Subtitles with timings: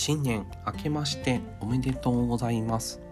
[0.00, 3.02] 新年明けましておめでとうございます。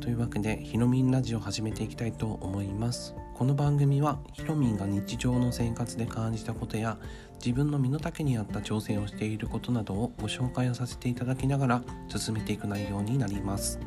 [0.00, 3.16] というわけでひろみんラジオ始めていきたいと思います。
[3.34, 6.98] この番組はひろみんが日常の生活で感じたことや
[7.44, 13.80] 自分の身の丈に合った挑戦をしていることなどをご紹介をさせていただきながら進めていく内容になります。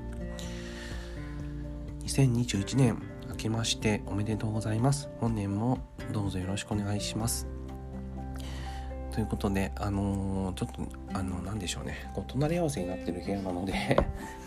[2.04, 5.08] 2021年明けましておめでとうございます。
[5.22, 5.80] 本年も
[6.12, 7.48] どうぞよろしくお願いします。
[9.18, 14.00] ということで、あのー、ちょっと、あの、なんでしょうね、こう隣り合わせになってる部屋なので ち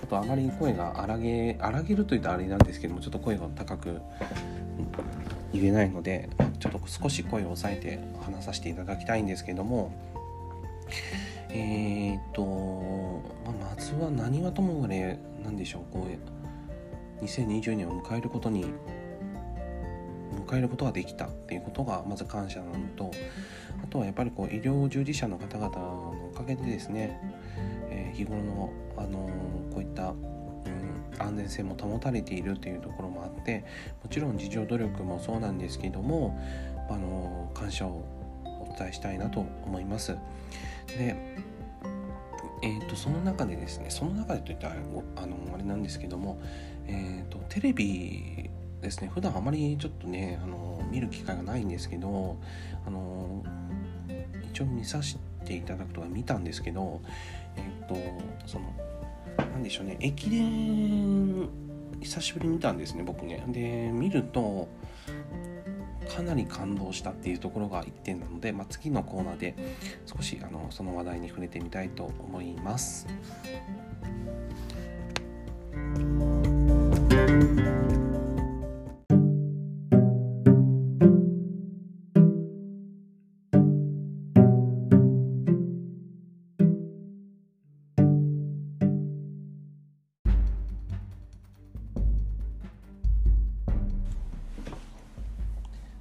[0.05, 4.01] ょっとあまり声が荒げ、荒げるといったあれなんですけども、ちょっと声が高く
[5.53, 6.29] 言えないので、
[6.59, 9.93] ちょっと少し声を抑えて話させていただきたいんですけども、
[11.51, 16.41] えー、っと、ま、まずは何はともあれ、なんでしょう、こう、
[17.25, 18.67] 2020年を迎えることに
[20.51, 23.11] 迎えることができたっていうことがまず感謝なのと
[23.91, 27.21] とはやっぱりこう医療従事者の方々のおかげでですね、
[27.91, 30.17] えー、日頃の、あのー、こういった、うん、
[31.19, 33.65] 安全性も保たれているというところもあって
[34.03, 36.41] もちろん自助努力もそうなんですけども、
[36.89, 38.05] あのー、感謝を
[38.45, 40.17] お伝えしたいなと思います。
[40.87, 41.17] で
[42.63, 44.75] えーと、その中でですねその中でといったら
[45.17, 46.39] あのあれなんですけども、
[46.87, 52.39] えーとテレビですね普段あまりちょっとねあの見る機会がないんですけど
[52.87, 53.20] あの
[54.61, 55.17] 一応見させ
[55.47, 57.01] ていただくとは見たんですけど
[57.57, 57.97] えっ、と
[58.47, 58.75] その
[59.39, 61.49] 何でしょうね駅伝
[62.01, 64.69] 久しぶりに見たんですね僕ねで見ると
[66.15, 69.55] かなり感動したっていうところが1点なので、まあ、次のコーナーで
[70.05, 73.07] 少しあのその話題に触れてみたいと思います。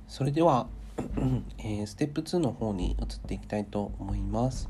[0.09, 0.67] それでは、
[1.59, 4.67] えー、ステップ2の方に移っていきたいと思います。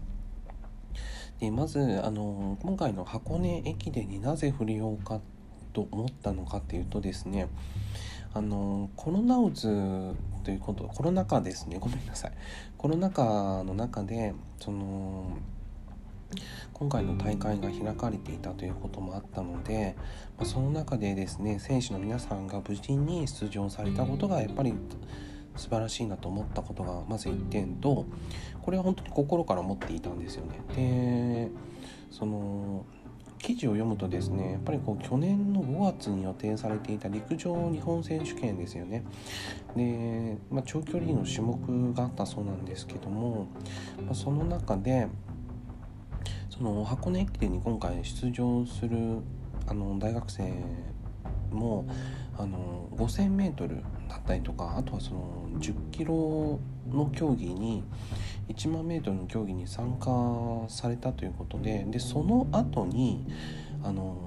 [1.39, 5.21] でまず、あの今回の箱根駅伝になぜ触れようか
[5.71, 7.47] と思ったのかっていうとですね
[8.33, 9.67] あのコロナウズ
[10.43, 12.31] ということコロナ禍ですねごめんなさい
[12.77, 13.23] コロナ禍
[13.63, 15.37] の中でその
[16.73, 19.95] 今回の大会が開かれていたということもあったので、
[20.37, 24.73] まあ、その中でですね選手の皆さんが無事に出場されたことがやっぱり
[25.55, 28.05] 素晴らしいなと思ったことがまず1点と
[28.61, 30.59] これは本当に心から思っていたんですよね。
[30.75, 31.51] で
[32.11, 32.85] その
[33.39, 39.05] 記事を読むとですねやっぱりこう去年の5月に予定されていた陸上日本選手権ですよね
[39.75, 43.47] で、まあ、長距離の種目があったそうなんですけども、
[44.05, 45.07] まあ、その中で
[46.49, 48.97] その箱根駅伝に今回出場する
[49.67, 50.53] あの大学生
[51.51, 51.87] も
[52.37, 56.59] あの 5000m だったりとかあとはその10キロ
[56.89, 57.83] の競技に
[58.49, 60.09] 1万メートルの競技に参加
[60.67, 63.25] されたということででその後に
[63.83, 64.17] あの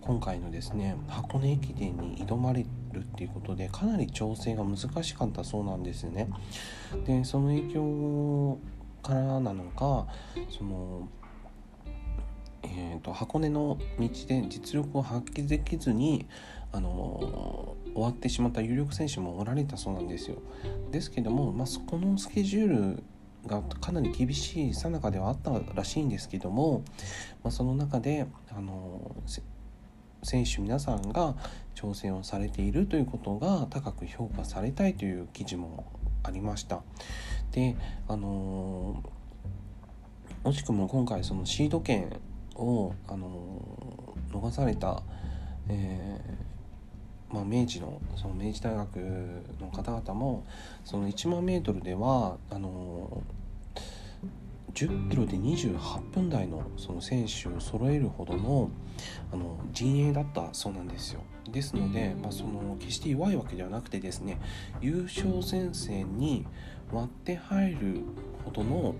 [0.00, 6.28] 今回のですね箱根駅伝に挑まれるっていうことでかなり調整が難しかったそうなんですよね。
[7.04, 8.58] でその影響
[9.02, 10.06] からなのか
[10.56, 11.08] その
[12.62, 16.26] えーと、箱根の道で実力を発揮できずに、
[16.72, 20.38] あの、終わってしまった有力選手もおられたそうなんですよ。
[20.90, 23.02] ですけども、まあ、そこのスケジュール
[23.46, 26.82] がかなり厳しいさなかではあったらしいんですけども、
[27.42, 28.26] まあ、その中で、
[28.56, 29.16] あの、
[30.22, 31.34] 選手皆さんが
[31.74, 35.86] 挑戦をされているということが高く評価されたいという記事も
[36.22, 36.82] ありました。
[37.52, 37.76] で
[38.08, 42.18] あのー、惜しくも今回そのシード権
[42.56, 43.62] を、あの
[44.32, 45.02] 逃された、
[45.68, 46.47] えー、
[47.30, 48.96] まあ、明治のその明治大学
[49.60, 50.46] の方々も
[50.84, 53.22] その1万メートルではあの
[54.74, 58.70] 10キロで28分台のその選手を揃えるほどの
[59.32, 61.20] あの陣営だったそうなんですよ。
[61.50, 64.38] ですので、まあ、その決して弱いわけではなくてですね
[64.82, 66.46] 優勝戦線に
[66.92, 68.02] 割って入る
[68.44, 68.94] ほどの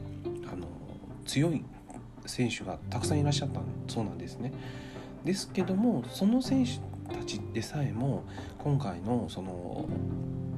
[0.51, 0.67] あの
[1.27, 1.63] 強い
[2.27, 4.53] 選手がたくさんいらっしゃったそうなんですね。
[5.25, 8.25] ですけどもその選手たちでさえも
[8.59, 9.87] 今回のその、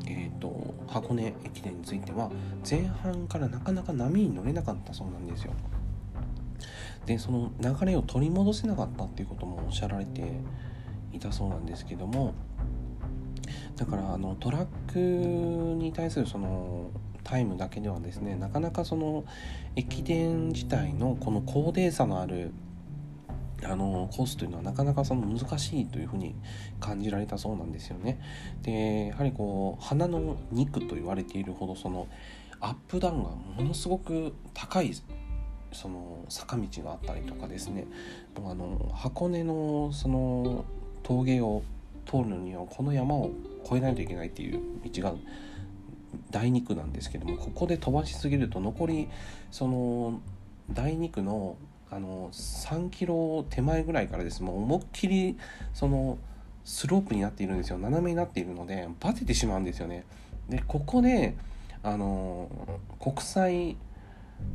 [0.06, 2.30] えーと、箱根駅伝については
[2.68, 5.52] 前半からなかなか波に乗れなかったそうなんですよ。
[7.06, 10.40] でその流れを取り戻せなかったっていうこともおっしゃられて
[11.12, 12.34] いたそうなんですけども
[13.76, 16.90] だからあのトラックに対するその
[17.24, 19.24] タイムだけではですねなかなかその
[19.76, 22.52] 駅伝自体のこの高低差のある
[23.64, 26.34] あのコースというのはなかなかその難しいというふうに
[26.80, 28.20] 感じられたそうなんですよね。
[28.62, 32.08] でやはりこう花の肉と言われているほどその
[32.60, 34.92] アップダウンがものすごく高い
[35.72, 37.86] その坂道があったりとかですね
[38.36, 40.64] あの箱根のその
[41.02, 41.62] 峠を
[42.06, 43.30] 通るのにはこの山を
[43.64, 45.14] 越えないといけないっていう道が
[46.30, 49.08] 第2区なんですけどもここで飛ばしすぎると残り
[49.50, 50.20] その
[50.72, 51.56] 第2区の
[51.90, 55.36] あの3キロ手前ぐらいからですもう思いっきり
[55.74, 56.18] その
[56.64, 57.78] スロープになっているんですよ。
[57.78, 60.04] 斜めになっているのでバテてしまうんですよね。
[60.48, 61.36] でここで
[61.82, 62.48] あの
[63.00, 63.76] 国際、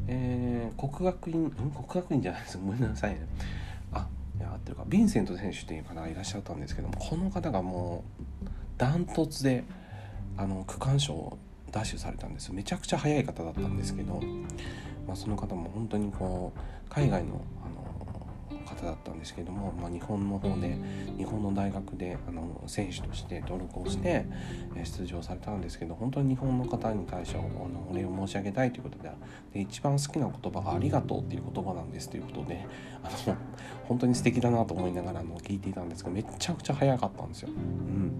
[0.07, 1.51] えー、国学院ん？
[1.51, 2.57] 国学院じゃないです。
[2.57, 3.27] ごめんなさいね。
[3.91, 4.83] あいや合ってるか。
[4.83, 8.03] ヴィンセント選手っていう方がいらっしゃったんですけどもこの方がも
[8.43, 8.47] う
[8.77, 9.63] ダントツで
[10.37, 11.37] あの区間賞を
[11.71, 12.53] ダッシュされたんです。
[12.53, 14.21] めちゃくちゃ速い方だったんですけど、
[15.07, 17.85] まあ、その方も本当にこう海外のあの
[18.65, 20.77] 方だったんですけども、まあ、日本の方で
[21.17, 24.25] 日本の大学であの選手として登録をして
[24.83, 29.11] 出場されたんですけど本当に日本の方に対してあのお礼を申し上げたいということで
[29.53, 32.65] で一番好きな言葉が「ありがとう」っていう言葉なんですということで
[33.03, 33.35] あの
[33.87, 37.49] 本当に素敵だなと思いながらの聞いていたんですけどめちゃくちゃ速かったんですよ。
[37.49, 38.11] うん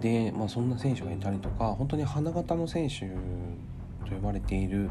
[0.00, 3.00] で、まあ、そんな選手がいたりとか本当に花形の選手
[4.08, 4.90] と呼ばれている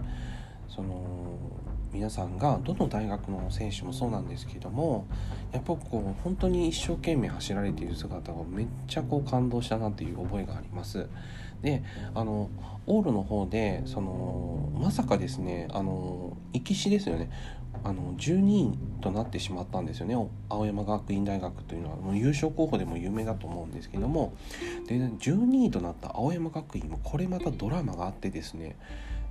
[0.69, 1.37] その
[1.91, 5.07] 皆さんがどの大学の選手もそうなんですけども
[5.51, 11.07] やっぱこう本当に一生懸命走られている姿がめっちゃこう感動したなっていう覚えがあります。
[11.61, 11.83] で
[12.13, 12.49] あの
[12.87, 17.29] 往路の方でそのまさかですねあの行きしですよね。
[17.83, 20.15] あの12位となってしまったんですよね。
[20.49, 21.95] 青山学院大学というのは。
[21.95, 24.33] もう優勝候補でも有名だと思うんですけども。
[24.87, 28.75] で12位となった青山学院もこれまたドラマがあってですね。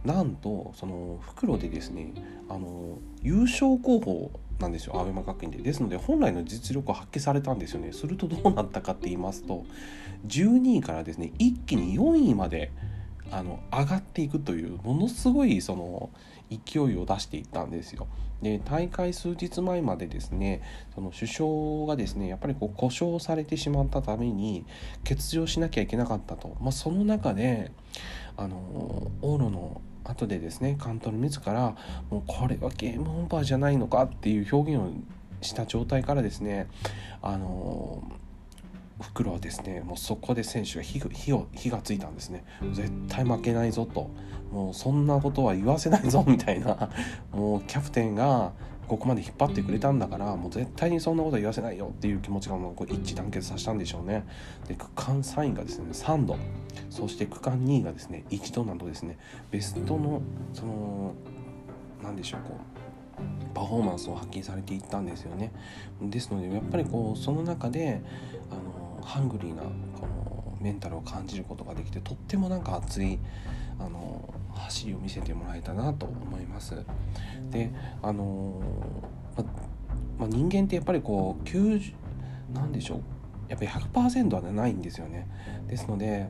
[0.04, 2.12] なんとその袋でですね
[2.48, 5.58] あの優勝候補なんですよ青山学院で。
[5.58, 7.92] ですので本来の実力を発揮されたんですよね。
[7.92, 9.64] するとどうなったかって言いますと
[10.26, 12.72] 12位からですね一気に4位まで
[13.30, 16.10] あの上がっていくというものすごいその
[16.50, 18.06] 勢いを出していったんですよ。
[18.42, 20.62] で大会数日前までですね
[20.94, 24.64] その首相がですねやっぱりこう故障されてしまったために
[25.08, 27.72] 欠場しなきゃいけなかったと、まあ、その中で
[28.36, 31.74] あの往路の後でですね監督自ら
[32.10, 34.90] もうこれはゲームオーバーじゃないのかっていう表現を
[35.40, 36.68] した状態からですね
[37.20, 38.02] あの
[39.00, 42.44] 袋はですねもうそこで選手が火火を火がついたんですね。
[42.72, 44.10] 絶対負けないぞと。
[44.50, 46.90] もうそんなことは言わせないぞ みたいな。
[47.32, 48.52] もうキャプテンが
[48.88, 54.24] ここまで引っ張ってくれたんだからもう絶対にそんなことは言わせないよっていう気持ちがもうこう一致団結させたんでしょうね。
[54.66, 56.36] で区間3位がですね3度。
[56.90, 59.18] そして区間2位がですね1度などですね
[59.50, 60.22] ベストの
[60.52, 61.12] その
[62.02, 62.78] 何でしょうこう
[63.54, 65.52] パフォーマンスを発揮されていったんですよね。
[66.00, 68.00] ですのでやっぱりこうその中で
[68.50, 73.18] あのハングリーなこのメンタルを感じることができてとってもなんか熱い
[73.80, 76.84] あの走りを見せてもらえたなと思います。
[77.50, 77.70] で
[78.02, 78.60] あの
[80.18, 81.94] まま、人間ってやっぱりこう90
[82.52, 83.02] なんでしょう
[83.48, 85.26] やっぱり100%はないんですよね。
[85.68, 86.28] ですので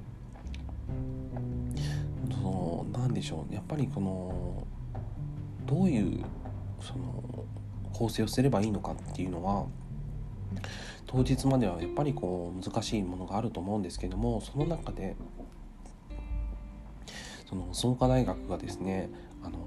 [2.30, 4.66] そのなんでしょうやっぱりこの
[5.66, 6.24] どういう
[6.80, 7.44] その
[7.92, 9.66] 構成をすればいいのかっていうのは
[11.08, 15.16] 当日まではやっぱりこう難しいものがあると思うんですけどもその中で
[17.48, 19.10] その創価大学がですね
[19.42, 19.58] あの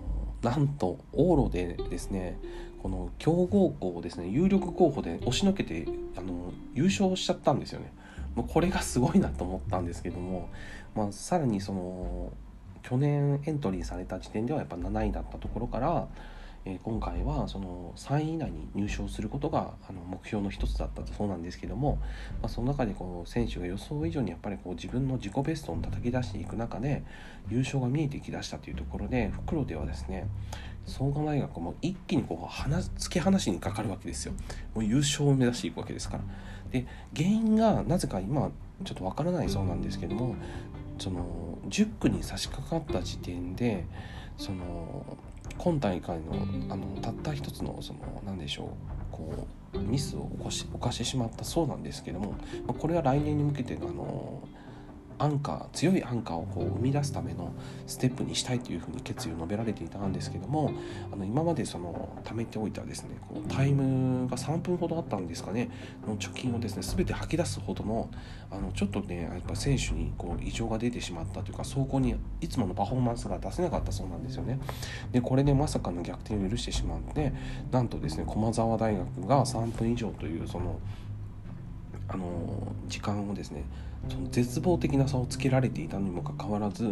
[0.43, 2.39] なんと往路でですね
[2.81, 7.91] この強豪校をですね有力候補で押しのけてあの優勝しちゃったんですよね。
[8.35, 10.49] もうこれがすごいなと思ったんですけども、
[10.95, 12.31] まあ、さらにその
[12.81, 16.07] 去年エントリーされた時点ではやっぱ7位だったところから
[16.63, 21.97] え、今回はその3位以内に入賞することがあの目標の一つだったそうなんですけども、
[22.41, 27.03] まあ、その中でこう選手が予想以上にやっぱりこう自分の自己ベストを叩き出していく中で
[27.49, 30.27] 優勝が見えてきだしたというところで袋ではですね
[30.85, 34.33] 創価大学も一気にこう鼻突き放しにかかるわけですよ。
[34.73, 36.23] もう優勝を目指していくわけですから。
[36.71, 38.49] で原因がなぜか今
[38.83, 40.35] ちょっとわからないそうなんですけども
[40.97, 43.85] その10区に差し掛かった時点で
[44.37, 45.17] その
[45.57, 46.23] 今大会の
[46.69, 48.67] あのたった一つのその何でしょう
[49.11, 52.37] こうミスを起こし犯してしまったそうなんですけども、ま
[52.69, 54.43] あ、これは来年に向けてのあの
[55.21, 57.53] アンカー強いアンカーをこう生み出すための
[57.85, 60.73] ステップにしたいというふうに決意を述べられていたんですけども
[61.13, 65.69] あの今までその貯めておいたですねこうタイムが3分ほどあったんですかね
[66.07, 68.09] の貯金をですね全て吐き出すほどの
[68.49, 74.59] あのちょっとねやっぱ選手にこう異常が出てしまったというか走行にいつものパフォーマンスが出せなかったそうなんですよね。
[75.11, 77.31] でこれでまさかの逆転を許してしまって
[77.71, 80.79] なんとですね駒澤大学が3分以上というその
[82.13, 82.25] あの
[82.87, 83.63] 時間をですね
[84.09, 86.83] その絶望的な差をつけられていたのにもかかわらず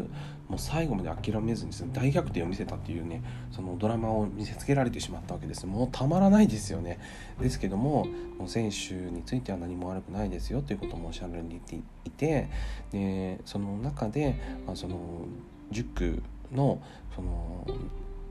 [0.48, 5.66] もう最後まで諦めずにです、ね大逆転を見せたっていうねそのドラマを見せつけられてしまったわけです。
[5.66, 7.00] もうたまらないですよね。
[7.42, 8.06] ですけども
[8.38, 12.50] もう選手については何も悪くないですよということもおっしゃられていて
[12.92, 15.26] でその中で、まあ、その
[15.72, 16.22] 塾
[16.52, 16.82] の
[17.16, 17.68] その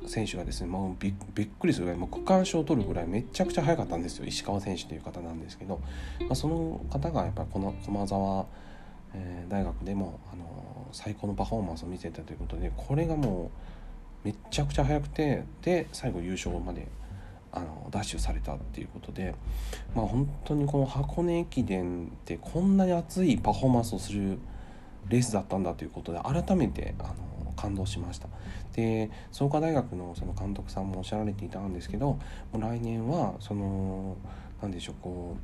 [0.09, 4.27] 選手がですね、まあ、びびっくりするぐらいもう区間賞を取るぐらいめちゃくちゃ速かったんですよ。
[4.27, 5.81] 石川選手という方なんですけど、
[6.21, 8.47] まあ、その方がやっぱりこの駒澤、
[9.15, 10.45] えー、大学でも、あの
[10.93, 13.51] 最高のパフォーマンスを見せたということでこれがも
[14.25, 16.89] うめちゃくちゃ速くてで最後優勝まで
[17.53, 19.35] あのダッシュされたっていうことで、
[19.95, 24.39] まあ、本当にこの箱根駅伝ってこんなに熱いパフォーマンスをする
[25.09, 27.15] レースだったんだということで改めてあの
[27.59, 28.29] 感動しました。
[28.73, 32.19] で創価大学のその監督さんもおっしゃられていたんですけど
[32.53, 34.17] もう来年はその
[34.63, 35.37] 何でしょうこ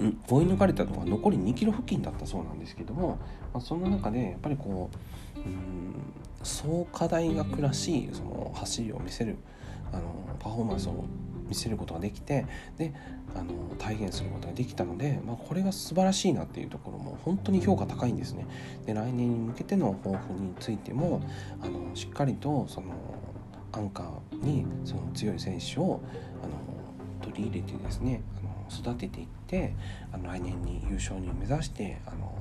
[0.00, 3.18] う追い抜かれたのが残り2キロ付近だったそうなんですけども、
[3.52, 4.90] まあ、その中でやっぱりこ
[5.36, 5.94] ううん
[6.42, 9.36] 創価大学らしいその走りを見せる
[9.92, 10.02] あの
[10.38, 11.04] パフォーマンスを
[11.48, 12.92] 見せることができてで
[13.34, 18.46] あの体現することができたので、まあ、これが素晴らしいなっていうところも本当に評価高いんですね。
[18.86, 21.20] で来年に向けての抱負についても
[21.60, 22.92] あのしっかりとその
[23.72, 26.00] アンカーにその強い選手を
[26.42, 29.74] あの取り入れてですねあの育てていって
[30.12, 32.32] あの来年に優勝に目指してあの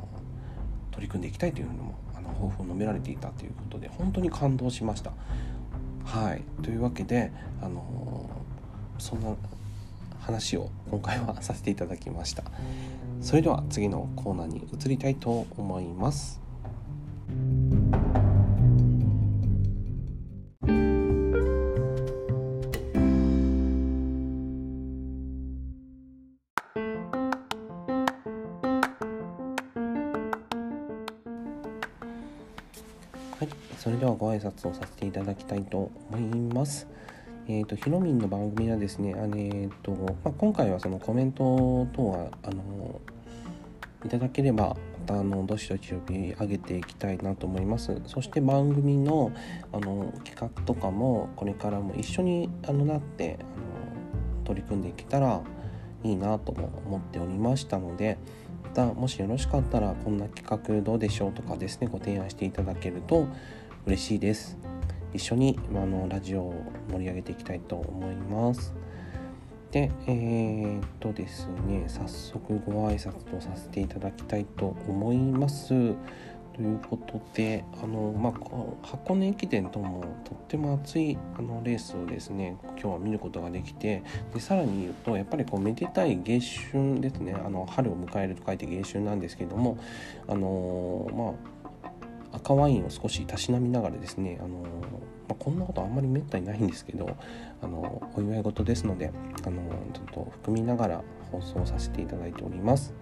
[0.92, 5.12] 取り組んでいきたいというのもあの抱負を述べられていたということで本当に感動しました。
[6.06, 7.32] はいというわけで
[7.62, 8.30] あの
[8.98, 9.36] そんな
[10.20, 12.44] 話を今回はさせていただきました。
[13.22, 16.42] それでは次のコーナーに移りたいと思います。
[33.38, 36.22] はい、それではご挨拶をさせていただきたいと思い
[36.54, 36.88] ます。
[37.48, 43.00] えーと、ひろみんの番組はですね、あのえーとまあ、今回はそのコメント等はあの
[44.04, 44.76] いただければま
[45.06, 49.32] たあのどしどし呼び上げていきたいなと思いますそして番組の
[49.72, 55.42] あの企画とかもこれからも一緒にあのなってあの取り組んでいけたら
[56.04, 58.18] いいなとも思っておりましたので
[58.64, 63.28] またもしよろしかったらこんな企画どうでしょうとかですねご提案していただけると
[63.86, 64.58] 嬉しいです。
[65.16, 66.54] 一緒に、あ、のラジオを
[66.92, 68.74] 盛り上げていきたいと思います。
[69.72, 75.70] で、えー、っとですね、早速ご挨拶とさせていただきたいと思います。
[76.56, 84.04] ということで、あのまあ、箱根駅伝ともとっても熱いあのレースをですね今日は見ることができて
[84.34, 89.78] でさらに言うとやっぱりこうめでたい迎春ですねあの春を迎えると書いて迎春なんですけども
[90.30, 91.55] あのまあ
[92.46, 94.60] 赤ワインを少したしなみながらですね、あの
[95.28, 97.18] まあ、こんなことあんまりめったにないんですけど
[97.60, 99.12] あのお祝い事ですので、
[99.44, 102.94] あのちょっと含みながら放送させていただいております。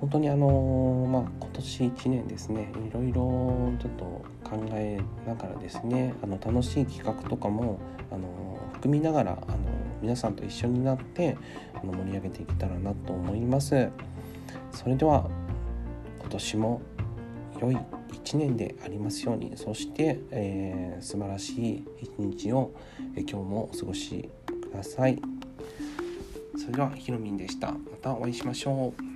[0.00, 4.04] 本当にあのまあ、今年1年ですねいろいろちょっと
[4.44, 7.78] 考えながらですねあの楽しい企画とかも
[8.12, 9.56] あの含みながらあの
[10.02, 11.38] 皆さんと一緒になって
[11.82, 13.88] あの盛り上げていけたらなと思います
[14.70, 15.30] それでは
[16.20, 16.82] 今年も
[17.60, 17.76] 良い
[18.24, 19.56] 1年でありますように。
[19.56, 22.72] そして、えー、素晴らしい一日を、
[23.16, 25.20] え今日もお過ごしください。
[26.58, 27.72] それではひろみんでした。
[27.72, 29.15] またお会いしましょう。